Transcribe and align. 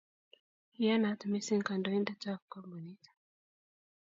iyanaat 0.81 1.21
mising 1.31 1.63
kandoindetab 1.67 2.41
kampunit 2.51 3.03